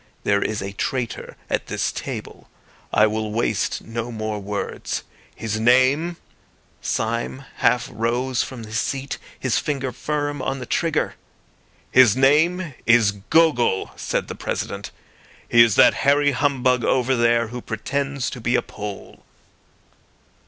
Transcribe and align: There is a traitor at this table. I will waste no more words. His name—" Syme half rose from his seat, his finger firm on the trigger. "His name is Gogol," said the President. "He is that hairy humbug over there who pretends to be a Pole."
There 0.23 0.41
is 0.41 0.63
a 0.63 0.71
traitor 0.73 1.37
at 1.47 1.67
this 1.67 1.91
table. 1.91 2.49
I 2.91 3.05
will 3.05 3.31
waste 3.31 3.83
no 3.83 4.11
more 4.11 4.39
words. 4.39 5.03
His 5.35 5.59
name—" 5.59 6.17
Syme 6.81 7.45
half 7.57 7.87
rose 7.93 8.41
from 8.41 8.63
his 8.63 8.79
seat, 8.79 9.19
his 9.39 9.59
finger 9.59 9.91
firm 9.91 10.41
on 10.41 10.57
the 10.57 10.65
trigger. 10.65 11.13
"His 11.91 12.17
name 12.17 12.73
is 12.87 13.11
Gogol," 13.11 13.91
said 13.95 14.27
the 14.27 14.33
President. 14.33 14.89
"He 15.47 15.61
is 15.63 15.75
that 15.75 15.93
hairy 16.01 16.31
humbug 16.31 16.83
over 16.83 17.15
there 17.15 17.49
who 17.49 17.61
pretends 17.61 18.31
to 18.31 18.41
be 18.41 18.55
a 18.55 18.63
Pole." 18.63 19.23